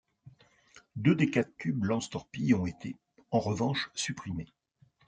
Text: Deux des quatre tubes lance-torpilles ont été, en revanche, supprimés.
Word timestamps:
Deux 0.95 1.13
des 1.13 1.29
quatre 1.29 1.55
tubes 1.59 1.83
lance-torpilles 1.83 2.55
ont 2.55 2.65
été, 2.65 2.95
en 3.29 3.39
revanche, 3.39 3.91
supprimés. 3.93 4.51